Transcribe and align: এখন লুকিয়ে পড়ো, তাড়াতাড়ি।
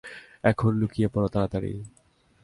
এখন 0.43 0.71
লুকিয়ে 0.79 1.07
পড়ো, 1.07 1.27
তাড়াতাড়ি। 1.27 1.73